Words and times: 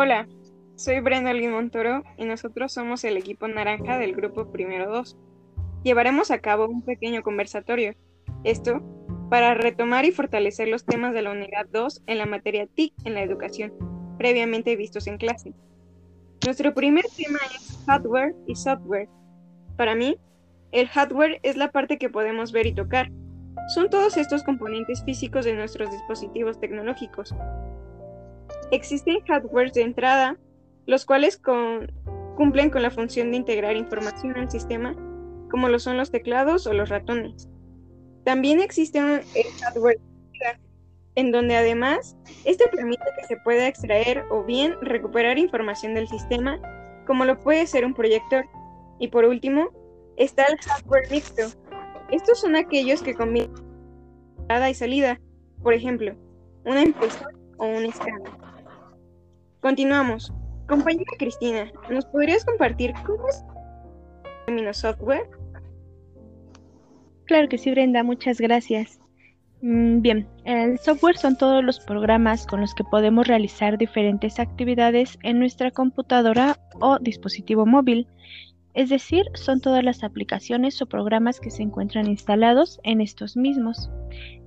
Hola, 0.00 0.28
soy 0.76 1.00
Brenda 1.00 1.34
Montoro 1.50 2.04
y 2.16 2.24
nosotros 2.24 2.72
somos 2.72 3.02
el 3.02 3.16
equipo 3.16 3.48
naranja 3.48 3.98
del 3.98 4.14
grupo 4.14 4.52
Primero 4.52 4.88
2. 4.92 5.16
Llevaremos 5.82 6.30
a 6.30 6.38
cabo 6.38 6.68
un 6.68 6.82
pequeño 6.82 7.24
conversatorio. 7.24 7.94
Esto 8.44 8.80
para 9.28 9.54
retomar 9.54 10.04
y 10.04 10.12
fortalecer 10.12 10.68
los 10.68 10.84
temas 10.84 11.14
de 11.14 11.22
la 11.22 11.32
unidad 11.32 11.66
2 11.72 12.04
en 12.06 12.18
la 12.18 12.26
materia 12.26 12.68
TIC 12.72 12.94
en 13.06 13.14
la 13.14 13.24
educación, 13.24 13.72
previamente 14.18 14.76
vistos 14.76 15.08
en 15.08 15.18
clase. 15.18 15.52
Nuestro 16.46 16.74
primer 16.74 17.06
tema 17.16 17.40
es 17.56 17.82
hardware 17.88 18.36
y 18.46 18.54
software. 18.54 19.08
Para 19.76 19.96
mí, 19.96 20.16
el 20.70 20.86
hardware 20.86 21.40
es 21.42 21.56
la 21.56 21.72
parte 21.72 21.98
que 21.98 22.08
podemos 22.08 22.52
ver 22.52 22.68
y 22.68 22.72
tocar. 22.72 23.10
Son 23.74 23.90
todos 23.90 24.16
estos 24.16 24.44
componentes 24.44 25.02
físicos 25.02 25.44
de 25.44 25.54
nuestros 25.54 25.90
dispositivos 25.90 26.60
tecnológicos. 26.60 27.34
Existen 28.70 29.20
hardware 29.26 29.72
de 29.72 29.82
entrada, 29.82 30.36
los 30.86 31.06
cuales 31.06 31.40
cumplen 32.36 32.70
con 32.70 32.82
la 32.82 32.90
función 32.90 33.30
de 33.30 33.38
integrar 33.38 33.76
información 33.76 34.36
al 34.36 34.50
sistema, 34.50 34.94
como 35.50 35.68
lo 35.68 35.78
son 35.78 35.96
los 35.96 36.10
teclados 36.10 36.66
o 36.66 36.72
los 36.72 36.88
ratones. 36.88 37.48
También 38.24 38.60
existe 38.60 38.98
el 38.98 39.46
hardware 39.62 39.98
en 41.14 41.32
donde 41.32 41.56
además 41.56 42.16
este 42.44 42.68
permite 42.68 43.02
que 43.18 43.26
se 43.26 43.36
pueda 43.38 43.66
extraer 43.66 44.24
o 44.30 44.44
bien 44.44 44.76
recuperar 44.82 45.38
información 45.38 45.94
del 45.94 46.06
sistema, 46.06 46.60
como 47.06 47.24
lo 47.24 47.40
puede 47.40 47.66
ser 47.66 47.84
un 47.84 47.94
proyector. 47.94 48.44
Y 49.00 49.08
por 49.08 49.24
último, 49.24 49.70
está 50.16 50.44
el 50.44 50.58
hardware 50.58 51.10
mixto. 51.10 51.42
Estos 52.10 52.40
son 52.40 52.54
aquellos 52.54 53.02
que 53.02 53.14
combinan 53.14 53.50
entrada 54.38 54.70
y 54.70 54.74
salida, 54.74 55.20
por 55.62 55.74
ejemplo, 55.74 56.14
una 56.64 56.82
impresora 56.82 57.30
o 57.56 57.66
un 57.66 57.86
escáner. 57.86 58.47
Continuamos. 59.60 60.32
Compañera 60.68 61.10
Cristina, 61.18 61.72
¿nos 61.90 62.04
podrías 62.06 62.44
compartir 62.44 62.92
cómo 63.04 63.26
es 63.28 63.42
el 64.24 64.46
término 64.46 64.74
software? 64.74 65.28
Claro 67.24 67.48
que 67.48 67.58
sí, 67.58 67.70
Brenda, 67.70 68.02
muchas 68.02 68.40
gracias. 68.40 69.00
Mm, 69.60 70.00
bien, 70.02 70.28
el 70.44 70.78
software 70.78 71.16
son 71.16 71.36
todos 71.36 71.64
los 71.64 71.80
programas 71.80 72.46
con 72.46 72.60
los 72.60 72.74
que 72.74 72.84
podemos 72.84 73.26
realizar 73.26 73.76
diferentes 73.76 74.38
actividades 74.38 75.18
en 75.22 75.40
nuestra 75.40 75.70
computadora 75.70 76.56
o 76.80 76.98
dispositivo 77.00 77.66
móvil. 77.66 78.06
Es 78.74 78.90
decir, 78.90 79.24
son 79.34 79.60
todas 79.60 79.82
las 79.82 80.04
aplicaciones 80.04 80.80
o 80.80 80.86
programas 80.86 81.40
que 81.40 81.50
se 81.50 81.64
encuentran 81.64 82.06
instalados 82.06 82.78
en 82.84 83.00
estos 83.00 83.36
mismos. 83.36 83.90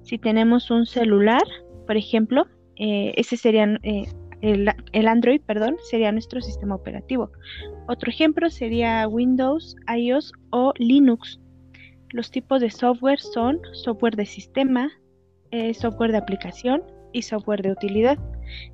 Si 0.03 0.17
tenemos 0.17 0.71
un 0.71 0.85
celular, 0.85 1.43
por 1.85 1.97
ejemplo, 1.97 2.47
eh, 2.77 3.13
ese 3.17 3.35
sería 3.35 3.65
eh, 3.83 4.05
el, 4.41 5.07
Android, 5.07 5.41
perdón, 5.41 5.77
sería 5.89 6.11
nuestro 6.11 6.41
sistema 6.41 6.75
operativo. 6.75 7.31
Otro 7.87 8.09
ejemplo 8.09 8.49
sería 8.49 9.07
Windows, 9.07 9.75
iOS 9.95 10.33
o 10.49 10.73
Linux. 10.77 11.39
Los 12.09 12.31
tipos 12.31 12.61
de 12.61 12.69
software 12.69 13.19
son 13.19 13.59
software 13.73 14.15
de 14.15 14.25
sistema, 14.25 14.91
eh, 15.51 15.73
software 15.73 16.11
de 16.11 16.17
aplicación 16.17 16.83
y 17.13 17.21
software 17.21 17.61
de 17.61 17.71
utilidad. 17.71 18.17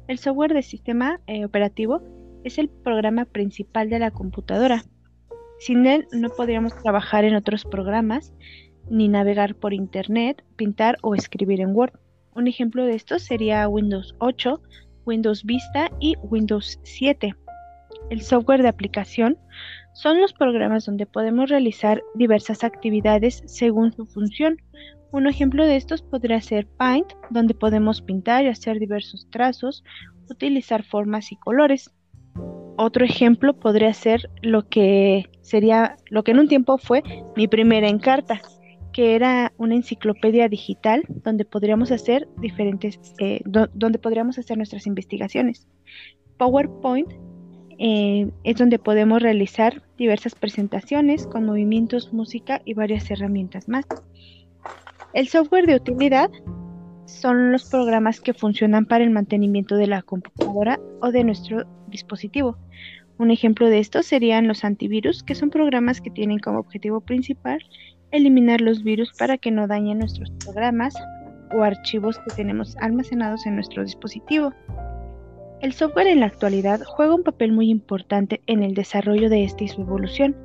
El 0.08 0.18
software 0.18 0.54
de 0.54 0.64
sistema 0.64 1.20
eh, 1.28 1.46
operativo 1.46 2.02
es 2.44 2.58
el 2.58 2.70
programa 2.70 3.26
principal 3.26 3.90
de 3.90 4.00
la 4.00 4.12
computadora. 4.12 4.84
Sin 5.60 5.86
él 5.86 6.08
no 6.12 6.30
podríamos 6.30 6.76
trabajar 6.82 7.26
en 7.26 7.36
otros 7.36 7.66
programas, 7.66 8.34
ni 8.90 9.08
navegar 9.08 9.56
por 9.56 9.74
Internet, 9.74 10.44
pintar 10.56 10.98
o 11.02 11.16
escribir 11.16 11.62
en 11.62 11.76
Word. 11.76 11.94
Un 12.36 12.48
ejemplo 12.48 12.86
de 12.86 12.96
esto 12.96 13.20
sería 13.20 13.68
Windows 13.68 14.16
8, 14.20 14.62
Windows 15.08 15.44
Vista 15.46 15.90
y 16.00 16.16
Windows 16.22 16.80
7. 16.84 17.34
El 18.10 18.22
software 18.22 18.62
de 18.62 18.68
aplicación 18.68 19.38
son 19.94 20.22
los 20.22 20.34
programas 20.34 20.86
donde 20.86 21.06
podemos 21.06 21.50
realizar 21.50 22.04
diversas 22.14 22.64
actividades 22.64 23.42
según 23.46 23.94
su 23.94 24.06
función. 24.06 24.58
Un 25.12 25.26
ejemplo 25.26 25.66
de 25.66 25.78
estos 25.78 26.02
podría 26.02 26.42
ser 26.42 26.68
Paint, 26.68 27.14
donde 27.30 27.56
podemos 27.56 28.02
pintar 28.02 28.44
y 28.44 28.50
hacer 28.50 28.78
diversos 28.80 29.28
trazos, 29.32 29.84
utilizar 30.30 30.84
formas 30.84 31.32
y 31.32 31.38
colores. 31.38 31.90
Otro 32.78 33.06
ejemplo 33.06 33.58
podría 33.58 33.94
ser 33.94 34.30
lo 34.44 34.68
que 34.68 35.26
sería 35.42 35.96
lo 36.12 36.24
que 36.24 36.32
en 36.32 36.40
un 36.40 36.48
tiempo 36.48 36.78
fue 36.78 37.02
mi 37.36 37.48
primera 37.48 37.88
encarta, 37.88 38.42
que 38.98 39.14
era 39.14 39.54
una 39.60 39.76
enciclopedia 39.76 40.50
digital 40.50 41.04
donde 41.08 41.46
podríamos 41.46 41.92
hacer 41.92 42.28
diferentes, 42.40 43.00
eh, 43.20 43.42
donde 43.46 44.00
podríamos 44.00 44.40
hacer 44.40 44.58
nuestras 44.58 44.88
investigaciones. 44.88 45.68
PowerPoint 46.38 47.08
eh, 47.78 48.32
es 48.44 48.56
donde 48.58 48.80
podemos 48.80 49.22
realizar 49.22 49.84
diversas 50.00 50.34
presentaciones 50.34 51.28
con 51.28 51.46
movimientos, 51.46 52.12
música 52.12 52.64
y 52.66 52.74
varias 52.74 53.12
herramientas 53.12 53.70
más. 53.70 53.86
El 55.14 55.28
software 55.28 55.68
de 55.68 55.76
utilidad 55.76 56.32
son 57.06 57.52
los 57.52 57.70
programas 57.70 58.20
que 58.20 58.34
funcionan 58.34 58.88
para 58.88 59.04
el 59.04 59.12
mantenimiento 59.12 59.76
de 59.76 59.86
la 59.86 60.02
computadora 60.02 60.80
o 61.02 61.12
de 61.12 61.24
nuestro 61.24 61.68
dispositivo. 61.88 62.58
Un 63.20 63.30
ejemplo 63.30 63.70
de 63.70 63.78
esto 63.78 64.02
serían 64.02 64.48
los 64.48 64.64
antivirus, 64.64 65.22
que 65.22 65.36
son 65.36 65.52
programas 65.52 66.02
que 66.02 66.10
tienen 66.10 66.40
como 66.40 66.58
objetivo 66.58 67.02
principal 67.02 67.62
eliminar 68.12 68.62
los 68.62 68.84
virus 68.84 69.12
para 69.18 69.38
que 69.38 69.52
no 69.52 69.68
dañen 69.68 70.00
nuestros 70.00 70.32
programas 70.44 70.96
o 71.54 71.64
archivos 71.64 72.20
que 72.20 72.36
tenemos 72.36 72.76
almacenados 72.78 73.46
en 73.46 73.56
nuestro 73.56 73.84
dispositivo. 73.84 74.54
El 75.62 75.74
software 75.74 76.08
en 76.08 76.20
la 76.20 76.28
actualidad 76.28 76.82
juega 76.86 77.16
un 77.16 77.24
papel 77.24 77.52
muy 77.52 77.70
importante 77.70 78.42
en 78.46 78.62
el 78.62 78.74
desarrollo 78.74 79.30
de 79.30 79.44
este 79.44 79.64
y 79.64 79.68
su 79.68 79.82
evolución. 79.82 80.36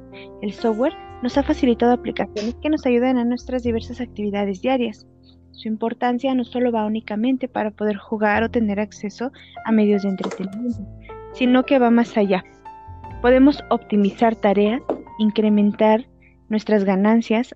El 0.40 0.52
software 0.52 0.94
nos 1.22 1.36
ha 1.36 1.42
facilitado 1.42 1.92
aplicaciones 1.92 2.54
que 2.62 2.70
nos 2.70 2.86
ayudan 2.86 3.18
a 3.18 3.24
nuestras 3.24 3.62
diversas 3.62 4.00
actividades 4.00 4.62
diarias. 4.62 5.06
Su 5.52 5.68
importancia 5.68 6.34
no 6.34 6.44
solo 6.44 6.72
va 6.72 6.86
únicamente 6.86 7.46
para 7.46 7.70
poder 7.70 7.96
jugar 7.96 8.42
o 8.42 8.50
tener 8.50 8.80
acceso 8.80 9.30
a 9.66 9.70
medios 9.70 10.02
de 10.02 10.08
entretenimiento, 10.08 10.80
sino 11.34 11.64
que 11.64 11.78
va 11.78 11.90
más 11.90 12.16
allá. 12.16 12.42
Podemos 13.20 13.62
optimizar 13.68 14.34
tareas, 14.34 14.80
incrementar 15.18 16.06
nuestras 16.52 16.84
ganancias 16.84 17.52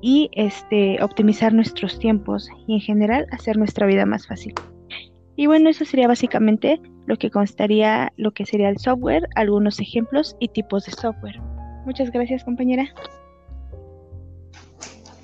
y 0.00 0.28
este, 0.32 1.00
optimizar 1.02 1.52
nuestros 1.52 1.98
tiempos 2.00 2.48
y 2.66 2.74
en 2.74 2.80
general 2.80 3.26
hacer 3.30 3.56
nuestra 3.56 3.86
vida 3.86 4.04
más 4.04 4.26
fácil. 4.26 4.54
Y 5.36 5.46
bueno, 5.46 5.70
eso 5.70 5.84
sería 5.84 6.08
básicamente 6.08 6.80
lo 7.06 7.16
que 7.16 7.30
constaría 7.30 8.12
lo 8.16 8.32
que 8.32 8.44
sería 8.44 8.68
el 8.68 8.78
software, 8.78 9.28
algunos 9.36 9.78
ejemplos 9.80 10.36
y 10.40 10.48
tipos 10.48 10.84
de 10.86 10.92
software. 10.92 11.40
Muchas 11.86 12.10
gracias, 12.10 12.44
compañera. 12.44 12.92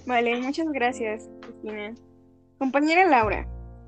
Vale, 0.06 0.40
muchas 0.40 0.66
gracias, 0.72 1.28
Cristina. 1.40 1.94
Compañera 2.58 3.04
Laura, 3.04 3.46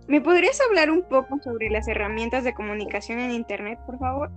¿me 0.09 0.21
podrías 0.21 0.61
hablar 0.61 0.91
un 0.91 1.03
poco 1.03 1.39
sobre 1.43 1.71
las 1.71 1.89
herramientas 1.89 2.45
de 2.45 2.53
comunicación 2.53 3.21
en 3.21 3.31
Internet, 3.31 3.79
por 3.87 3.99
favor? 3.99 4.31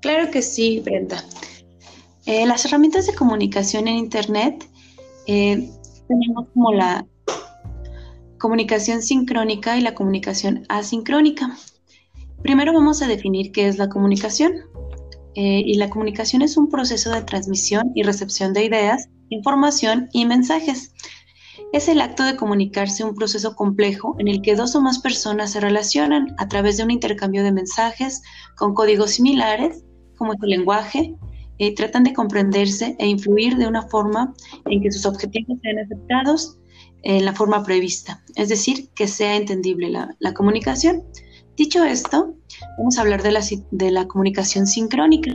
Claro 0.00 0.30
que 0.30 0.42
sí, 0.42 0.80
Brenda. 0.84 1.16
Eh, 2.26 2.44
las 2.44 2.64
herramientas 2.64 3.06
de 3.06 3.14
comunicación 3.14 3.86
en 3.86 3.96
Internet 3.96 4.68
eh, 5.26 5.70
tenemos 6.08 6.48
como 6.52 6.72
la 6.72 7.06
comunicación 8.38 9.00
sincrónica 9.00 9.78
y 9.78 9.80
la 9.80 9.94
comunicación 9.94 10.66
asincrónica. 10.68 11.56
Primero 12.42 12.72
vamos 12.72 13.00
a 13.00 13.06
definir 13.06 13.52
qué 13.52 13.68
es 13.68 13.78
la 13.78 13.88
comunicación. 13.88 14.52
Eh, 15.36 15.62
y 15.66 15.74
la 15.74 15.90
comunicación 15.90 16.40
es 16.42 16.56
un 16.56 16.68
proceso 16.70 17.10
de 17.10 17.20
transmisión 17.22 17.92
y 17.94 18.02
recepción 18.02 18.54
de 18.54 18.64
ideas, 18.64 19.08
información 19.28 20.08
y 20.12 20.24
mensajes. 20.24 20.94
Es 21.72 21.88
el 21.88 22.00
acto 22.00 22.24
de 22.24 22.36
comunicarse 22.36 23.04
un 23.04 23.14
proceso 23.14 23.54
complejo 23.54 24.16
en 24.18 24.28
el 24.28 24.40
que 24.40 24.56
dos 24.56 24.74
o 24.74 24.80
más 24.80 24.98
personas 24.98 25.52
se 25.52 25.60
relacionan 25.60 26.34
a 26.38 26.48
través 26.48 26.78
de 26.78 26.84
un 26.84 26.90
intercambio 26.90 27.44
de 27.44 27.52
mensajes 27.52 28.22
con 28.56 28.72
códigos 28.72 29.10
similares, 29.10 29.84
como 30.16 30.32
el 30.32 30.38
lenguaje, 30.40 31.14
y 31.58 31.74
tratan 31.74 32.04
de 32.04 32.12
comprenderse 32.12 32.96
e 32.98 33.06
influir 33.06 33.56
de 33.56 33.66
una 33.66 33.82
forma 33.82 34.34
en 34.66 34.82
que 34.82 34.92
sus 34.92 35.06
objetivos 35.06 35.58
sean 35.62 35.78
aceptados 35.78 36.58
en 37.02 37.24
la 37.24 37.32
forma 37.32 37.62
prevista, 37.62 38.22
es 38.34 38.48
decir, 38.48 38.88
que 38.94 39.06
sea 39.06 39.36
entendible 39.36 39.90
la, 39.90 40.34
comunicación. 40.34 41.04
Dicho 41.56 41.84
esto, 41.84 42.34
vamos 42.78 42.98
a 42.98 43.02
hablar 43.02 43.22
de 43.22 43.32
la, 43.32 43.40
de 43.70 43.90
la 43.90 44.08
comunicación 44.08 44.66
sincrónica. 44.66 45.32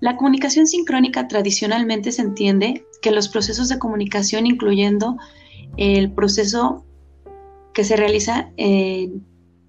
La 0.00 0.16
comunicación 0.16 0.66
sincrónica 0.66 1.28
tradicionalmente 1.28 2.10
se 2.10 2.22
entiende 2.22 2.84
que 3.02 3.10
los 3.10 3.28
procesos 3.28 3.68
de 3.68 3.78
comunicación, 3.78 4.46
incluyendo 4.46 5.16
el 5.76 6.10
proceso 6.12 6.86
que 7.74 7.84
se 7.84 7.96
realiza 7.96 8.50
eh, 8.56 9.10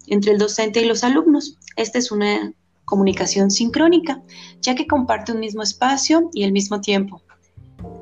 entre 0.06 0.32
el 0.32 0.38
docente 0.38 0.80
y 0.80 0.86
los 0.86 1.04
alumnos. 1.04 1.58
Esta 1.76 1.98
es 1.98 2.10
una 2.10 2.52
comunicación 2.84 3.50
sincrónica, 3.50 4.22
ya 4.60 4.74
que 4.74 4.86
comparte 4.86 5.32
un 5.32 5.40
mismo 5.40 5.62
espacio 5.62 6.30
y 6.32 6.44
el 6.44 6.52
mismo 6.52 6.80
tiempo 6.80 7.22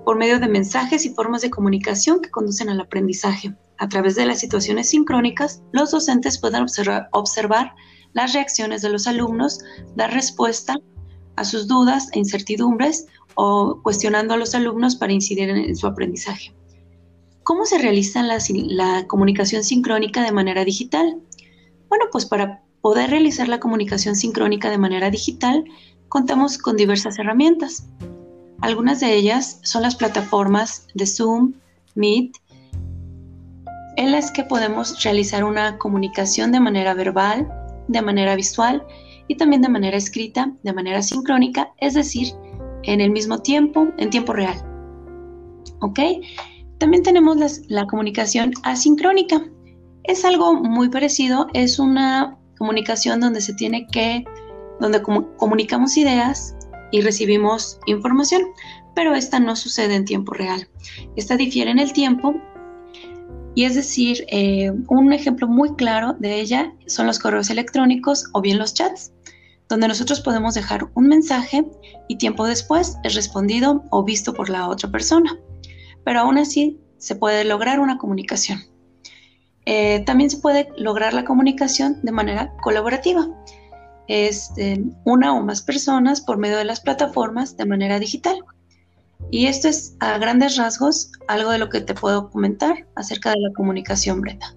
por 0.04 0.16
medio 0.16 0.40
de 0.40 0.48
mensajes 0.48 1.04
y 1.04 1.10
formas 1.10 1.42
de 1.42 1.50
comunicación 1.50 2.20
que 2.20 2.30
conducen 2.30 2.68
al 2.68 2.80
aprendizaje. 2.80 3.54
A 3.78 3.88
través 3.88 4.16
de 4.16 4.26
las 4.26 4.40
situaciones 4.40 4.90
sincrónicas, 4.90 5.62
los 5.72 5.90
docentes 5.90 6.38
pueden 6.38 6.66
observar, 7.12 7.74
las 8.12 8.32
reacciones 8.32 8.82
de 8.82 8.90
los 8.90 9.06
alumnos, 9.06 9.60
dar 9.94 10.12
respuesta 10.12 10.76
a 11.36 11.44
sus 11.44 11.68
dudas 11.68 12.08
e 12.12 12.18
incertidumbres 12.18 13.06
o 13.36 13.80
cuestionando 13.84 14.34
a 14.34 14.36
los 14.36 14.54
alumnos 14.54 14.96
para 14.96 15.12
incidir 15.12 15.48
en, 15.48 15.76
su 15.76 15.86
aprendizaje. 15.86 16.52
¿Cómo 17.44 17.64
se 17.64 17.78
realiza 17.78 18.22
la, 18.24 18.38
la 18.66 19.06
comunicación 19.06 19.62
sincrónica 19.62 20.24
de 20.24 20.32
manera 20.32 20.64
digital? 20.64 21.20
Bueno, 21.88 22.06
pues 22.10 22.26
para 22.26 22.64
poder 22.80 23.10
realizar 23.10 23.48
la 23.48 23.60
comunicación 23.60 24.16
sincrónica 24.16 24.70
de 24.70 24.78
manera 24.78 25.10
digital, 25.10 25.64
contamos 26.08 26.58
con 26.58 26.76
diversas 26.76 27.18
herramientas. 27.18 27.86
Algunas 28.60 29.00
de 29.00 29.14
ellas 29.14 29.60
son 29.62 29.82
las 29.82 29.96
plataformas 29.96 30.86
de 30.94 31.06
Zoom, 31.06 31.54
Meet, 31.94 32.36
en 33.96 34.12
las 34.12 34.30
que 34.30 34.44
podemos 34.44 35.02
realizar 35.02 35.44
una 35.44 35.78
comunicación 35.78 36.52
de 36.52 36.60
manera 36.60 36.94
verbal, 36.94 37.48
de 37.88 38.02
manera 38.02 38.36
visual 38.36 38.84
y 39.28 39.36
también 39.36 39.62
de 39.62 39.68
manera 39.68 39.96
escrita, 39.96 40.52
de 40.62 40.72
manera 40.72 41.02
sincrónica, 41.02 41.72
es 41.78 41.94
decir, 41.94 42.32
en 42.82 43.00
el 43.00 43.10
mismo 43.10 43.38
tiempo, 43.38 43.88
en 43.98 44.10
tiempo 44.10 44.32
real. 44.32 44.56
¿Ok? 45.80 46.00
También 46.78 47.02
tenemos 47.02 47.60
la 47.68 47.86
comunicación 47.86 48.52
asincrónica. 48.62 49.44
Es 50.04 50.24
algo 50.24 50.54
muy 50.54 50.88
parecido, 50.88 51.48
es 51.52 51.78
una 51.78 52.39
comunicación 52.60 53.20
donde 53.20 53.40
se 53.40 53.54
tiene 53.54 53.86
que, 53.86 54.22
donde 54.80 55.02
comunicamos 55.02 55.96
ideas 55.96 56.54
y 56.92 57.00
recibimos 57.00 57.80
información, 57.86 58.42
pero 58.94 59.14
esta 59.14 59.40
no 59.40 59.56
sucede 59.56 59.94
en 59.94 60.04
tiempo 60.04 60.34
real. 60.34 60.68
Esta 61.16 61.38
difiere 61.38 61.70
en 61.70 61.78
el 61.78 61.94
tiempo 61.94 62.34
y 63.54 63.64
es 63.64 63.74
decir, 63.74 64.26
eh, 64.28 64.70
un 64.88 65.12
ejemplo 65.14 65.48
muy 65.48 65.74
claro 65.74 66.14
de 66.18 66.38
ella 66.38 66.74
son 66.86 67.06
los 67.06 67.18
correos 67.18 67.48
electrónicos 67.48 68.26
o 68.34 68.42
bien 68.42 68.58
los 68.58 68.74
chats, 68.74 69.10
donde 69.70 69.88
nosotros 69.88 70.20
podemos 70.20 70.52
dejar 70.52 70.90
un 70.94 71.06
mensaje 71.06 71.64
y 72.08 72.18
tiempo 72.18 72.46
después 72.46 72.98
es 73.04 73.14
respondido 73.14 73.84
o 73.90 74.04
visto 74.04 74.34
por 74.34 74.50
la 74.50 74.68
otra 74.68 74.90
persona. 74.90 75.38
Pero 76.04 76.20
aún 76.20 76.36
así 76.36 76.78
se 76.98 77.14
puede 77.14 77.44
lograr 77.44 77.80
una 77.80 77.96
comunicación. 77.96 78.69
Eh, 79.72 80.02
también 80.04 80.28
se 80.28 80.38
puede 80.38 80.68
lograr 80.76 81.14
la 81.14 81.24
comunicación 81.24 82.00
de 82.02 82.10
manera 82.10 82.52
colaborativa. 82.60 83.28
Este, 84.08 84.82
una 85.04 85.32
o 85.32 85.42
más 85.42 85.62
personas 85.62 86.20
por 86.20 86.38
medio 86.38 86.56
de 86.56 86.64
las 86.64 86.80
plataformas 86.80 87.56
de 87.56 87.66
manera 87.66 88.00
digital. 88.00 88.44
Y 89.30 89.46
esto 89.46 89.68
es 89.68 89.94
a 90.00 90.18
grandes 90.18 90.56
rasgos 90.56 91.12
algo 91.28 91.52
de 91.52 91.58
lo 91.58 91.68
que 91.68 91.80
te 91.82 91.94
puedo 91.94 92.30
comentar 92.30 92.84
acerca 92.96 93.30
de 93.30 93.38
la 93.38 93.52
comunicación, 93.54 94.20
Brenda. 94.20 94.56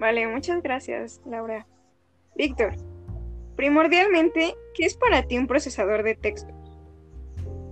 Vale, 0.00 0.26
muchas 0.26 0.60
gracias, 0.60 1.20
Laura. 1.24 1.64
Víctor, 2.34 2.74
primordialmente, 3.54 4.56
¿qué 4.74 4.86
es 4.86 4.96
para 4.96 5.22
ti 5.22 5.38
un 5.38 5.46
procesador 5.46 6.02
de 6.02 6.16
texto? 6.16 6.52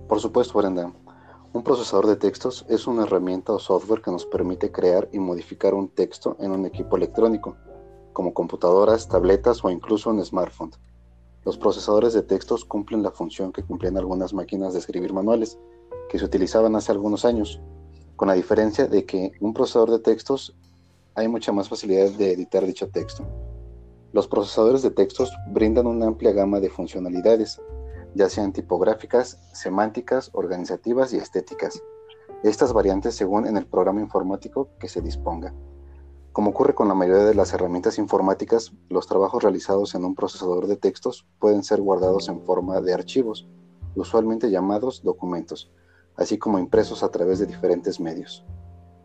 Por 0.07 0.21
supuesto, 0.21 0.57
Brenda. 0.57 0.89
Un 1.53 1.63
procesador 1.63 2.07
de 2.07 2.17
textos 2.17 2.65
es 2.67 2.87
una 2.87 3.03
herramienta 3.03 3.53
o 3.53 3.59
software 3.59 4.01
que 4.01 4.11
nos 4.11 4.25
permite 4.25 4.71
crear 4.71 5.07
y 5.13 5.19
modificar 5.19 5.73
un 5.73 5.87
texto 5.87 6.35
en 6.39 6.51
un 6.51 6.65
equipo 6.65 6.97
electrónico, 6.97 7.55
como 8.11 8.33
computadoras, 8.33 9.07
tabletas 9.07 9.63
o 9.63 9.69
incluso 9.69 10.09
un 10.09 10.23
smartphone. 10.23 10.71
Los 11.45 11.57
procesadores 11.57 12.13
de 12.13 12.21
textos 12.21 12.65
cumplen 12.65 13.01
la 13.01 13.11
función 13.11 13.53
que 13.53 13.63
cumplían 13.63 13.97
algunas 13.97 14.33
máquinas 14.33 14.73
de 14.73 14.79
escribir 14.79 15.13
manuales, 15.13 15.57
que 16.09 16.19
se 16.19 16.25
utilizaban 16.25 16.75
hace 16.75 16.91
algunos 16.91 17.23
años, 17.23 17.61
con 18.17 18.27
la 18.27 18.33
diferencia 18.33 18.87
de 18.87 19.05
que 19.05 19.31
un 19.39 19.53
procesador 19.53 19.91
de 19.91 19.99
textos 19.99 20.55
hay 21.15 21.29
mucha 21.29 21.53
más 21.53 21.69
facilidad 21.69 22.11
de 22.11 22.33
editar 22.33 22.65
dicho 22.65 22.89
texto. 22.89 23.23
Los 24.11 24.27
procesadores 24.27 24.81
de 24.81 24.91
textos 24.91 25.31
brindan 25.51 25.87
una 25.87 26.07
amplia 26.07 26.33
gama 26.33 26.59
de 26.59 26.69
funcionalidades, 26.69 27.61
ya 28.17 28.29
sean 28.29 28.51
tipográficas, 28.51 29.39
semánticas, 29.53 30.31
organizativas 30.33 31.13
y 31.13 31.17
estéticas. 31.17 31.83
Estas 32.43 32.73
variantes 32.73 33.15
según 33.15 33.45
en 33.45 33.57
el 33.57 33.67
programa 33.67 34.01
informático 34.01 34.69
que 34.79 34.89
se 34.89 35.01
disponga. 35.01 35.53
Como 36.33 36.49
ocurre 36.49 36.73
con 36.73 36.87
la 36.87 36.95
mayoría 36.95 37.25
de 37.25 37.35
las 37.35 37.53
herramientas 37.53 37.99
informáticas, 37.99 38.73
los 38.89 39.07
trabajos 39.07 39.43
realizados 39.43 39.93
en 39.93 40.03
un 40.03 40.15
procesador 40.15 40.65
de 40.65 40.77
textos 40.77 41.27
pueden 41.39 41.63
ser 41.63 41.79
guardados 41.79 42.27
en 42.27 42.41
forma 42.41 42.81
de 42.81 42.93
archivos, 42.93 43.47
usualmente 43.95 44.49
llamados 44.49 45.03
documentos, 45.03 45.71
así 46.15 46.39
como 46.39 46.57
impresos 46.57 47.03
a 47.03 47.09
través 47.09 47.37
de 47.37 47.45
diferentes 47.45 47.99
medios. 47.99 48.43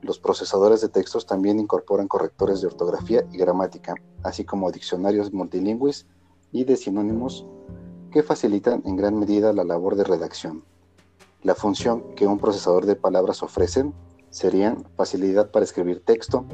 Los 0.00 0.18
procesadores 0.18 0.80
de 0.80 0.88
textos 0.88 1.26
también 1.26 1.60
incorporan 1.60 2.08
correctores 2.08 2.62
de 2.62 2.66
ortografía 2.66 3.24
y 3.30 3.36
gramática, 3.36 3.94
así 4.22 4.44
como 4.44 4.72
diccionarios 4.72 5.32
multilingües 5.32 6.06
y 6.50 6.64
de 6.64 6.76
sinónimos 6.76 7.46
que 8.12 8.22
facilitan 8.22 8.82
en 8.84 8.94
gran 8.96 9.18
medida 9.18 9.52
la 9.52 9.64
labor 9.64 9.96
de 9.96 10.04
redacción. 10.04 10.64
La 11.42 11.56
función 11.56 12.14
que 12.14 12.28
un 12.28 12.38
procesador 12.38 12.86
de 12.86 12.94
palabras 12.94 13.42
ofrece 13.42 13.90
serían 14.30 14.84
facilidad 14.96 15.50
para 15.50 15.64
escribir 15.64 16.04
texto, 16.04 16.44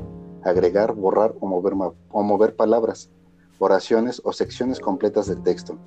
agregar, 0.43 0.95
borrar 0.95 1.35
o 1.41 1.47
mover, 1.47 1.75
o 2.11 2.23
mover 2.23 2.57
palabras, 2.57 3.11
oraciones 3.59 4.23
o 4.25 4.33
secciones 4.33 4.81
completas 4.81 5.27
del 5.27 5.43
texto, 5.43 5.79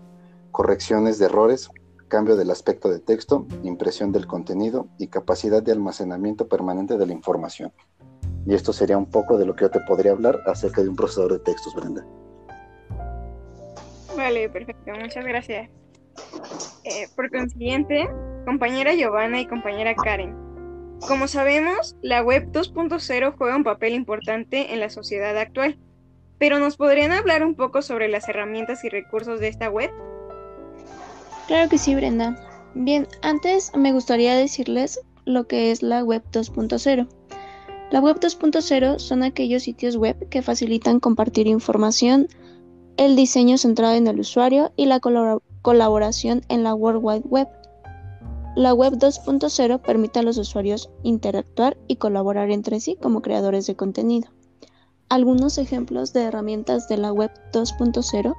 correcciones 0.51 1.17
de 1.17 1.25
errores, 1.25 1.69
cambio 2.07 2.35
del 2.35 2.51
aspecto 2.51 2.89
de 2.89 2.99
texto, 2.99 3.47
impresión 3.63 4.11
del 4.11 4.27
contenido 4.27 4.87
y 4.97 5.07
capacidad 5.07 5.63
de 5.63 5.71
almacenamiento 5.71 6.47
permanente 6.47 6.97
de 6.97 7.05
la 7.07 7.13
información. 7.13 7.71
Y 8.45 8.53
esto 8.53 8.73
sería 8.73 8.97
un 8.97 9.05
poco 9.05 9.37
de 9.37 9.45
lo 9.45 9.55
que 9.55 9.63
yo 9.65 9.71
te 9.71 9.79
podría 9.81 10.11
hablar 10.11 10.39
acerca 10.45 10.81
de 10.81 10.89
un 10.89 10.95
procesador 10.95 11.33
de 11.33 11.39
textos, 11.39 11.73
Brenda. 11.73 12.05
Vale, 14.21 14.49
perfecto, 14.49 14.91
muchas 15.01 15.25
gracias. 15.25 15.67
Eh, 16.83 17.07
por 17.15 17.31
consiguiente, 17.31 18.07
compañera 18.45 18.93
Giovanna 18.93 19.41
y 19.41 19.47
compañera 19.47 19.95
Karen, 19.95 20.35
como 21.07 21.27
sabemos, 21.27 21.95
la 22.03 22.21
web 22.21 22.51
2.0 22.51 23.35
juega 23.35 23.55
un 23.55 23.63
papel 23.63 23.95
importante 23.95 24.73
en 24.73 24.79
la 24.79 24.91
sociedad 24.91 25.35
actual, 25.35 25.79
pero 26.37 26.59
¿nos 26.59 26.77
podrían 26.77 27.11
hablar 27.11 27.43
un 27.43 27.55
poco 27.55 27.81
sobre 27.81 28.09
las 28.09 28.29
herramientas 28.29 28.83
y 28.83 28.89
recursos 28.89 29.39
de 29.39 29.47
esta 29.47 29.71
web? 29.71 29.89
Claro 31.47 31.67
que 31.67 31.79
sí, 31.79 31.95
Brenda. 31.95 32.35
Bien, 32.75 33.07
antes 33.23 33.75
me 33.75 33.91
gustaría 33.91 34.35
decirles 34.35 34.99
lo 35.25 35.47
que 35.47 35.71
es 35.71 35.81
la 35.81 36.03
web 36.03 36.21
2.0. 36.31 37.07
La 37.89 37.99
web 37.99 38.19
2.0 38.19 38.99
son 38.99 39.23
aquellos 39.23 39.63
sitios 39.63 39.97
web 39.97 40.29
que 40.29 40.43
facilitan 40.43 40.99
compartir 40.99 41.47
información, 41.47 42.27
el 43.01 43.15
diseño 43.15 43.57
centrado 43.57 43.95
en 43.95 44.05
el 44.05 44.19
usuario 44.19 44.73
y 44.75 44.85
la 44.85 44.99
colaboración 44.99 46.43
en 46.49 46.61
la 46.61 46.75
World 46.75 47.01
Wide 47.01 47.23
Web. 47.27 47.47
La 48.55 48.75
web 48.75 48.93
2.0 48.93 49.81
permite 49.81 50.19
a 50.19 50.21
los 50.21 50.37
usuarios 50.37 50.91
interactuar 51.01 51.77
y 51.87 51.95
colaborar 51.95 52.51
entre 52.51 52.79
sí 52.79 52.99
como 53.01 53.23
creadores 53.23 53.65
de 53.65 53.75
contenido. 53.75 54.29
Algunos 55.09 55.57
ejemplos 55.57 56.13
de 56.13 56.25
herramientas 56.25 56.87
de 56.89 56.97
la 56.97 57.11
web 57.11 57.31
2.0 57.51 58.35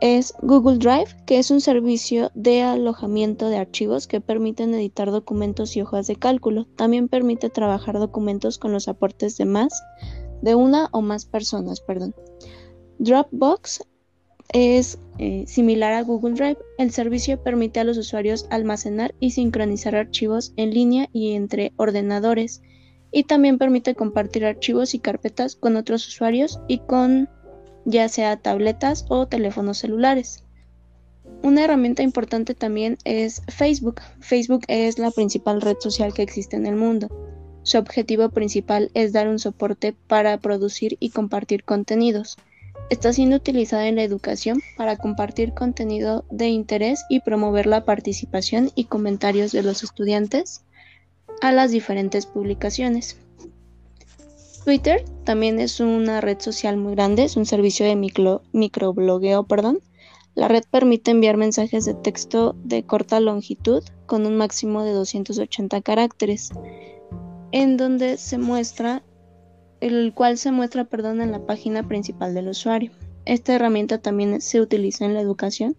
es 0.00 0.32
Google 0.42 0.78
Drive, 0.78 1.16
que 1.26 1.40
es 1.40 1.50
un 1.50 1.60
servicio 1.60 2.30
de 2.34 2.62
alojamiento 2.62 3.48
de 3.48 3.56
archivos 3.56 4.06
que 4.06 4.20
permiten 4.20 4.74
editar 4.74 5.10
documentos 5.10 5.76
y 5.76 5.82
hojas 5.82 6.06
de 6.06 6.14
cálculo. 6.14 6.68
También 6.76 7.08
permite 7.08 7.50
trabajar 7.50 7.98
documentos 7.98 8.58
con 8.58 8.72
los 8.72 8.86
aportes 8.86 9.36
de 9.38 9.44
más 9.44 9.82
de 10.40 10.54
una 10.54 10.88
o 10.92 11.02
más 11.02 11.24
personas, 11.24 11.80
perdón. 11.80 12.14
Dropbox 12.98 13.82
es 14.52 14.98
eh, 15.18 15.44
similar 15.46 15.92
a 15.92 16.02
Google 16.02 16.34
Drive. 16.34 16.58
El 16.78 16.90
servicio 16.90 17.42
permite 17.42 17.80
a 17.80 17.84
los 17.84 17.98
usuarios 17.98 18.46
almacenar 18.50 19.14
y 19.20 19.32
sincronizar 19.32 19.94
archivos 19.96 20.52
en 20.56 20.72
línea 20.72 21.08
y 21.12 21.32
entre 21.32 21.72
ordenadores 21.76 22.62
y 23.12 23.24
también 23.24 23.58
permite 23.58 23.94
compartir 23.94 24.44
archivos 24.44 24.94
y 24.94 24.98
carpetas 24.98 25.56
con 25.56 25.76
otros 25.76 26.06
usuarios 26.06 26.60
y 26.68 26.78
con 26.78 27.28
ya 27.84 28.08
sea 28.08 28.36
tabletas 28.36 29.06
o 29.08 29.26
teléfonos 29.26 29.78
celulares. 29.78 30.44
Una 31.42 31.64
herramienta 31.64 32.02
importante 32.02 32.54
también 32.54 32.98
es 33.04 33.42
Facebook. 33.48 34.00
Facebook 34.20 34.62
es 34.68 34.98
la 34.98 35.10
principal 35.10 35.60
red 35.60 35.76
social 35.80 36.12
que 36.12 36.22
existe 36.22 36.56
en 36.56 36.66
el 36.66 36.76
mundo. 36.76 37.08
Su 37.62 37.78
objetivo 37.78 38.28
principal 38.30 38.90
es 38.94 39.12
dar 39.12 39.28
un 39.28 39.38
soporte 39.38 39.94
para 40.06 40.38
producir 40.38 40.96
y 41.00 41.10
compartir 41.10 41.64
contenidos. 41.64 42.36
Está 42.88 43.12
siendo 43.12 43.36
utilizada 43.36 43.88
en 43.88 43.96
la 43.96 44.04
educación 44.04 44.62
para 44.76 44.96
compartir 44.96 45.54
contenido 45.54 46.24
de 46.30 46.48
interés 46.48 47.04
y 47.08 47.20
promover 47.20 47.66
la 47.66 47.84
participación 47.84 48.70
y 48.76 48.84
comentarios 48.84 49.50
de 49.50 49.64
los 49.64 49.82
estudiantes 49.82 50.64
a 51.42 51.50
las 51.50 51.72
diferentes 51.72 52.26
publicaciones. 52.26 53.18
Twitter 54.64 55.04
también 55.24 55.58
es 55.58 55.80
una 55.80 56.20
red 56.20 56.40
social 56.40 56.76
muy 56.76 56.94
grande, 56.94 57.24
es 57.24 57.36
un 57.36 57.46
servicio 57.46 57.84
de 57.86 57.96
micro, 57.96 58.42
microblogueo, 58.52 59.44
perdón. 59.44 59.80
La 60.36 60.48
red 60.48 60.64
permite 60.70 61.10
enviar 61.10 61.36
mensajes 61.36 61.84
de 61.86 61.94
texto 61.94 62.54
de 62.62 62.84
corta 62.84 63.18
longitud 63.18 63.82
con 64.06 64.26
un 64.26 64.36
máximo 64.36 64.84
de 64.84 64.92
280 64.92 65.80
caracteres, 65.80 66.50
en 67.52 67.76
donde 67.76 68.16
se 68.16 68.38
muestra 68.38 69.02
el 69.80 70.12
cual 70.14 70.38
se 70.38 70.52
muestra 70.52 70.84
perdón, 70.84 71.20
en 71.20 71.32
la 71.32 71.46
página 71.46 71.86
principal 71.86 72.34
del 72.34 72.48
usuario. 72.48 72.90
esta 73.24 73.54
herramienta 73.54 73.98
también 73.98 74.40
se 74.40 74.60
utiliza 74.60 75.04
en 75.04 75.14
la 75.14 75.20
educación 75.20 75.76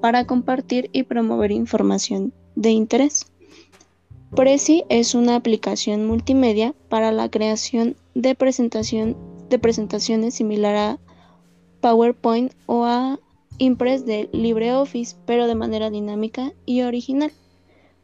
para 0.00 0.26
compartir 0.26 0.88
y 0.92 1.02
promover 1.02 1.52
información 1.52 2.32
de 2.54 2.70
interés. 2.70 3.26
Prezi 4.34 4.84
es 4.88 5.14
una 5.14 5.36
aplicación 5.36 6.06
multimedia 6.06 6.74
para 6.88 7.12
la 7.12 7.30
creación 7.30 7.96
de, 8.14 8.34
presentación, 8.34 9.16
de 9.48 9.58
presentaciones 9.58 10.34
similar 10.34 10.76
a 10.76 10.98
PowerPoint 11.80 12.52
o 12.66 12.84
a 12.84 13.20
Impress 13.58 14.04
de 14.04 14.28
LibreOffice, 14.32 15.16
pero 15.24 15.46
de 15.46 15.54
manera 15.54 15.90
dinámica 15.90 16.52
y 16.66 16.82
original. 16.82 17.32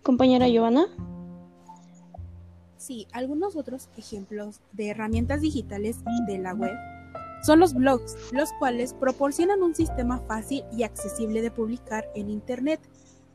Compañera 0.02 0.48
Giovanna. 0.48 0.86
Sí, 2.82 3.06
algunos 3.12 3.54
otros 3.54 3.88
ejemplos 3.96 4.60
de 4.72 4.88
herramientas 4.88 5.40
digitales 5.40 5.98
de 6.26 6.38
la 6.38 6.52
web 6.52 6.76
son 7.44 7.60
los 7.60 7.74
blogs, 7.74 8.16
los 8.32 8.52
cuales 8.58 8.92
proporcionan 8.92 9.62
un 9.62 9.76
sistema 9.76 10.18
fácil 10.26 10.64
y 10.76 10.82
accesible 10.82 11.42
de 11.42 11.52
publicar 11.52 12.08
en 12.16 12.28
Internet, 12.28 12.80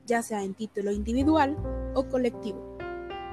ya 0.05 0.21
sea 0.21 0.43
en 0.43 0.53
título 0.53 0.91
individual 0.91 1.55
o 1.95 2.05
colectivo. 2.09 2.77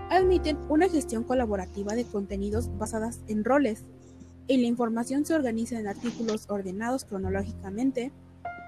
Admiten 0.09 0.57
una 0.69 0.89
gestión 0.89 1.25
colaborativa 1.25 1.95
de 1.95 2.05
contenidos 2.05 2.71
basadas 2.79 3.19
en 3.27 3.43
roles, 3.43 3.83
y 4.47 4.59
la 4.59 4.69
información 4.69 5.25
se 5.25 5.35
organiza 5.35 5.81
en 5.81 5.89
artículos 5.89 6.49
ordenados 6.49 7.05
cronológicamente, 7.05 8.13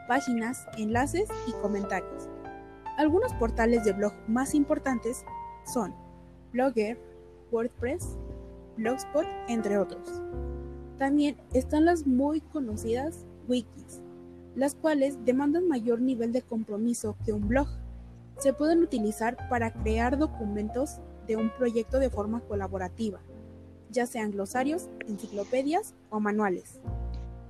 páginas, 0.09 0.67
enlaces 0.79 1.29
y 1.47 1.53
comentarios. 1.63 2.29
Algunos 2.99 3.33
portales 3.35 3.85
de 3.85 3.93
blog 3.93 4.15
más 4.27 4.53
importantes 4.53 5.25
son 5.65 5.95
Blogger, 6.53 6.99
WordPress, 7.51 8.17
Blogspot, 8.77 9.27
entre 9.49 9.79
otros. 9.79 10.23
También 10.99 11.37
están 11.53 11.85
las 11.85 12.07
muy 12.07 12.41
conocidas 12.41 13.25
wikis, 13.49 14.01
las 14.55 14.75
cuales 14.75 15.25
demandan 15.25 15.69
mayor 15.69 16.01
nivel 16.01 16.33
de 16.33 16.43
compromiso 16.43 17.17
que 17.25 17.33
un 17.33 17.49
blog. 17.49 17.69
Se 18.39 18.53
pueden 18.53 18.83
utilizar 18.83 19.37
para 19.49 19.73
crear 19.73 20.19
documentos 20.19 21.01
de 21.27 21.37
un 21.37 21.51
proyecto 21.51 21.99
de 21.99 22.11
forma 22.11 22.41
colaborativa, 22.41 23.21
ya 23.91 24.07
sean 24.07 24.31
glosarios, 24.31 24.89
enciclopedias 25.09 25.95
o 26.11 26.21
manuales. 26.21 26.81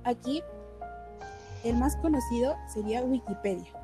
Aquí, 0.03 0.41
el 1.63 1.75
más 1.75 1.95
conocido 1.97 2.55
sería 2.73 3.03
Wikipedia. 3.03 3.76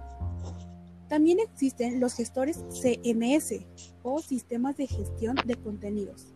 También 1.14 1.40
existen 1.40 2.00
los 2.00 2.16
gestores 2.16 2.66
CMS 2.72 3.68
o 4.02 4.20
sistemas 4.20 4.78
de 4.78 4.88
gestión 4.88 5.36
de 5.46 5.56
contenidos 5.56 6.34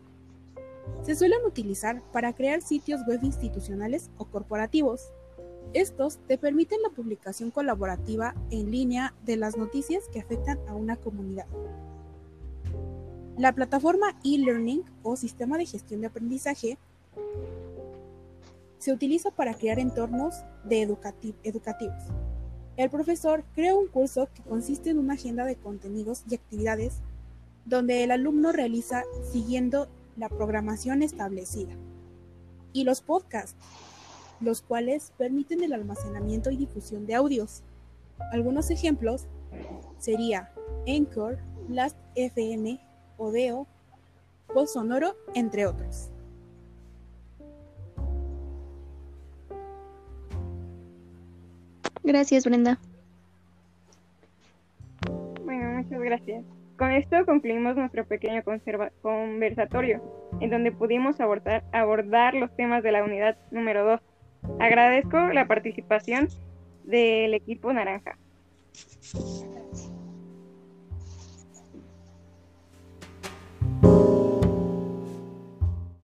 se 1.02 1.16
suelen 1.16 1.44
utilizar 1.44 2.00
para 2.12 2.32
crear 2.32 2.62
sitios 2.62 3.00
web 3.04 3.18
institucionales 3.24 4.08
o 4.18 4.26
corporativos. 4.26 5.10
Estos 5.72 6.18
te 6.28 6.38
permiten 6.38 6.80
la 6.80 6.90
publicación 6.90 7.50
colaborativa 7.50 8.36
en 8.52 8.70
línea 8.70 9.16
de 9.26 9.36
las 9.36 9.56
noticias 9.56 10.04
que 10.12 10.20
afectan 10.20 10.60
a 10.68 10.76
una 10.76 10.94
comunidad. 10.94 11.46
La 13.36 13.52
plataforma 13.56 14.16
e-learning 14.24 14.84
o 15.02 15.16
sistema 15.16 15.58
de 15.58 15.66
gestión 15.66 16.02
de 16.02 16.06
aprendizaje 16.06 16.78
se 18.78 18.92
utiliza 18.92 19.32
para 19.32 19.54
crear 19.54 19.80
entornos 19.80 20.36
de 20.62 20.82
educativos. 21.42 22.04
El 22.78 22.90
profesor 22.90 23.42
crea 23.56 23.74
un 23.74 23.88
curso 23.88 24.28
que 24.32 24.42
consiste 24.44 24.90
en 24.90 25.00
una 25.00 25.14
agenda 25.14 25.44
de 25.44 25.56
contenidos 25.56 26.22
y 26.30 26.36
actividades 26.36 27.00
donde 27.64 28.04
el 28.04 28.12
alumno 28.12 28.52
realiza 28.52 29.02
siguiendo 29.32 29.88
la 30.16 30.28
programación 30.28 31.02
establecida. 31.02 31.72
Y 32.72 32.84
los 32.84 33.00
podcasts, 33.00 33.56
los 34.40 34.62
cuales 34.62 35.12
permiten 35.18 35.64
el 35.64 35.72
almacenamiento 35.72 36.52
y 36.52 36.56
difusión 36.56 37.04
de 37.04 37.16
audios. 37.16 37.64
Algunos 38.30 38.70
ejemplos 38.70 39.26
sería 39.98 40.52
Anchor, 40.86 41.38
Last.fm, 41.68 42.80
Odeo, 43.16 43.66
Voz 44.54 44.74
Sonoro, 44.74 45.16
entre 45.34 45.66
otros. 45.66 46.10
Gracias, 52.08 52.46
Brenda. 52.46 52.78
Bueno, 55.44 55.82
muchas 55.82 56.00
gracias. 56.00 56.42
Con 56.78 56.90
esto 56.92 57.26
concluimos 57.26 57.76
nuestro 57.76 58.06
pequeño 58.06 58.42
conversatorio, 59.02 60.00
en 60.40 60.48
donde 60.48 60.72
pudimos 60.72 61.20
abordar, 61.20 61.64
abordar 61.70 62.32
los 62.32 62.50
temas 62.56 62.82
de 62.82 62.92
la 62.92 63.04
unidad 63.04 63.36
número 63.50 63.84
2. 63.84 64.00
Agradezco 64.58 65.18
la 65.18 65.46
participación 65.46 66.28
del 66.84 67.34
equipo 67.34 67.70
naranja. 67.74 68.16